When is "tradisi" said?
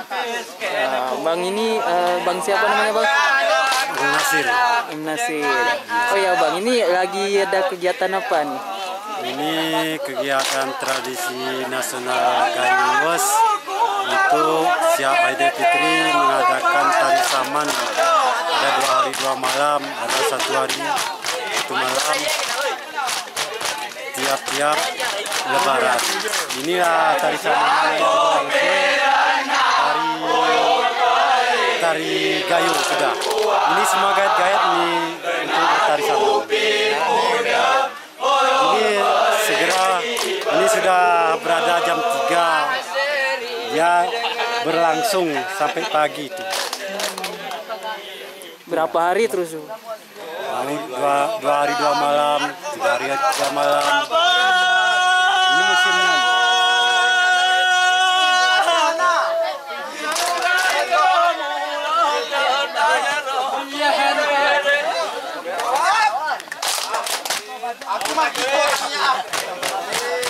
10.80-11.68